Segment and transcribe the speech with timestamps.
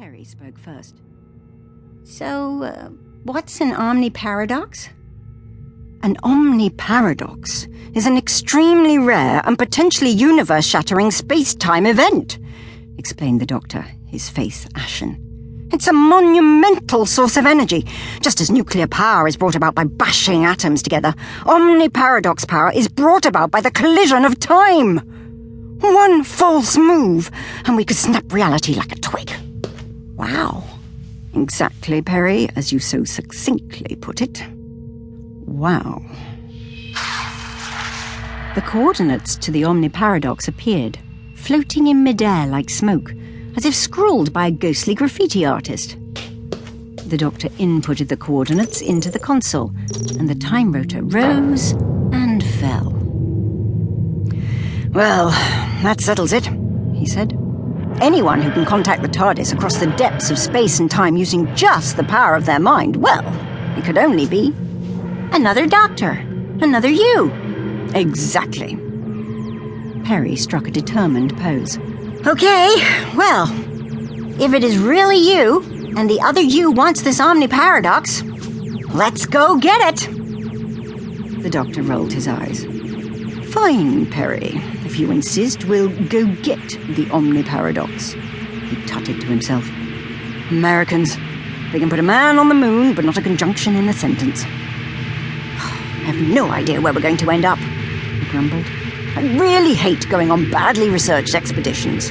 [0.00, 0.94] Peri spoke first.
[2.04, 2.88] So, uh,
[3.24, 4.88] what's an omni paradox?
[6.02, 12.38] An omni paradox is an extremely rare and potentially universe shattering space time event,
[12.96, 15.68] explained the doctor, his face ashen.
[15.70, 17.86] It's a monumental source of energy.
[18.22, 23.26] Just as nuclear power is brought about by bashing atoms together, omniparadox power is brought
[23.26, 24.96] about by the collision of time.
[25.82, 27.30] One false move,
[27.66, 29.30] and we could snap reality like a twig.
[30.20, 30.64] Wow.
[31.32, 34.44] Exactly, Peri, as you so succinctly put it.
[35.46, 36.02] Wow.
[38.54, 40.98] The coordinates to the omniparadox appeared,
[41.36, 43.14] floating in midair like smoke
[43.56, 45.96] as if scrawled by a ghostly graffiti artist.
[47.06, 49.72] The doctor inputted the coordinates into the console,
[50.18, 51.72] and the time rotor rose
[52.12, 52.90] and fell.
[54.92, 55.30] Well,
[55.82, 56.50] that settles it,
[56.92, 57.39] he said.
[58.00, 61.98] Anyone who can contact the TARDIS across the depths of space and time using just
[61.98, 63.22] the power of their mind, well,
[63.76, 64.54] it could only be
[65.32, 66.12] another doctor,
[66.62, 67.30] another you.
[67.94, 68.76] Exactly.
[70.04, 71.78] Peri struck a determined pose.
[72.26, 72.74] Okay,
[73.16, 73.46] well,
[74.40, 75.62] if it is really you,
[75.96, 78.22] and the other you wants this Omni Paradox,
[78.94, 81.42] let's go get it.
[81.42, 82.64] The doctor rolled his eyes.
[83.52, 84.58] Fine, Peri.
[84.90, 86.58] If you insist, we'll go get
[86.96, 88.10] the Omni Paradox.
[88.10, 89.64] He tutted to himself.
[90.50, 91.14] Americans,
[91.70, 94.42] they can put a man on the moon, but not a conjunction in a sentence.
[94.44, 98.66] I have no idea where we're going to end up, he grumbled.
[99.14, 102.10] I really hate going on badly researched expeditions.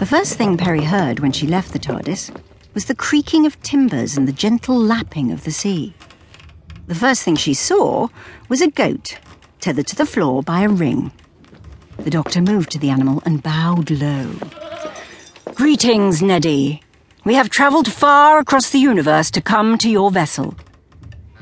[0.00, 2.34] The first thing Peri heard when she left the TARDIS
[2.72, 5.92] was the creaking of timbers and the gentle lapping of the sea.
[6.86, 8.08] The first thing she saw
[8.48, 9.18] was a goat
[9.60, 11.12] tethered to the floor by a ring.
[11.98, 14.32] The doctor moved to the animal and bowed low.
[15.54, 16.82] Greetings, Neddy.
[17.26, 20.54] We have travelled far across the universe to come to your vessel.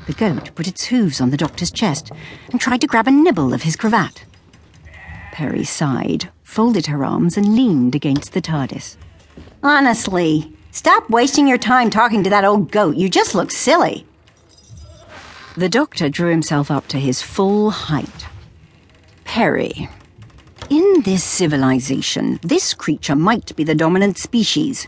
[0.05, 2.11] The goat put its hooves on the doctor's chest
[2.51, 4.25] and tried to grab a nibble of his cravat.
[5.31, 8.97] Peri sighed, folded her arms, and leaned against the TARDIS.
[9.63, 12.95] Honestly, Stop wasting your time talking to that old goat.
[12.95, 14.05] You just look silly.
[15.57, 18.27] The doctor drew himself up to his full height.
[19.23, 19.89] Peri,
[20.69, 24.87] in this civilization, this creature might be the dominant species.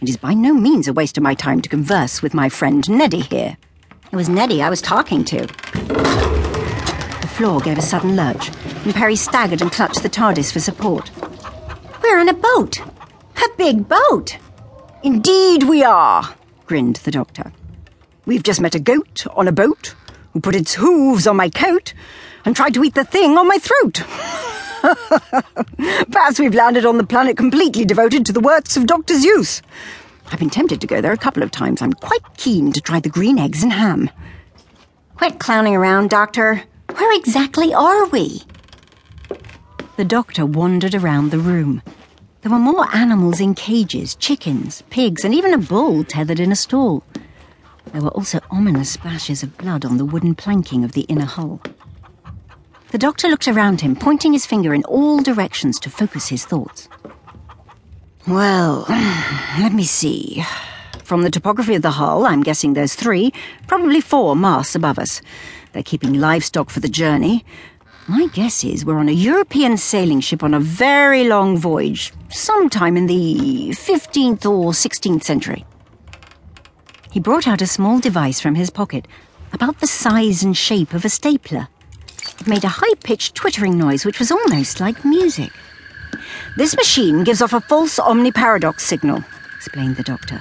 [0.00, 2.88] It is by no means a waste of my time to converse with my friend
[2.88, 3.58] Neddy here.
[4.10, 5.46] It was Neddy I was talking to.
[5.46, 8.50] The floor gave a sudden lurch,
[8.88, 11.10] and Peri staggered and clutched the TARDIS for support.
[12.02, 12.80] We're on a boat!
[12.80, 14.38] A big boat!
[15.02, 16.34] Indeed we are,
[16.64, 17.52] grinned the doctor.
[18.24, 19.94] We've just met a goat on a boat
[20.32, 21.92] who put its hooves on my coat
[22.46, 24.04] and tried to eat the thing on my throat.
[26.10, 29.16] Perhaps we've landed on the planet completely devoted to the works of Dr.
[29.16, 29.60] Seuss.
[30.32, 31.82] I've been tempted to go there a couple of times.
[31.82, 34.08] I'm quite keen to try the green eggs and ham.
[35.16, 36.62] Quit clowning around, Doctor.
[36.94, 38.44] Where exactly are we?
[39.98, 41.82] The doctor wandered around the room.
[42.42, 46.54] There were more animals in cages chickens, pigs, and even a bull tethered in a
[46.54, 47.02] stall.
[47.86, 51.60] There were also ominous splashes of blood on the wooden planking of the inner hull.
[52.92, 56.88] The doctor looked around him, pointing his finger in all directions to focus his thoughts.
[58.28, 58.86] Well,
[59.58, 60.44] let me see.
[61.02, 63.32] From the topography of the hull, I'm guessing there's three,
[63.66, 65.20] probably four masts above us.
[65.72, 67.44] They're keeping livestock for the journey,
[68.08, 72.96] my guess is we're on a European sailing ship on a very long voyage, sometime
[72.96, 75.66] in the 15th or 16th century.
[77.10, 79.06] He brought out a small device from his pocket,
[79.52, 81.68] about the size and shape of a stapler.
[82.40, 85.52] It made a high pitched twittering noise which was almost like music.
[86.56, 89.22] This machine gives off a false omniparadox signal,
[89.54, 90.40] explained the doctor.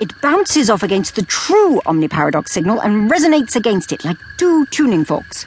[0.00, 5.04] It bounces off against the true omniparadox signal and resonates against it like two tuning
[5.04, 5.46] forks.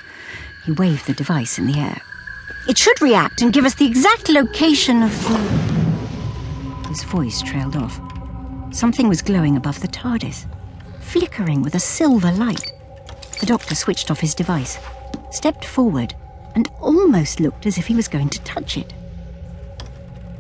[0.65, 2.01] He waved the device in the air.
[2.67, 5.37] It should react and give us the exact location of the.
[6.89, 8.01] His voice trailed off.
[8.71, 10.47] Something was glowing above the TARDIS,
[10.99, 12.71] flickering with a silver light.
[13.39, 14.79] The doctor switched off his device,
[15.29, 16.15] stepped forward,
[16.55, 18.93] and almost looked as if he was going to touch it.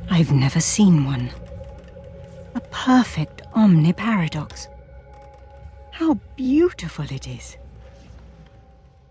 [0.09, 1.29] I've never seen one.
[2.55, 4.67] A perfect omniparadox.
[5.91, 7.57] How beautiful it is.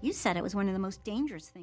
[0.05, 1.63] You said it was one of the most dangerous things.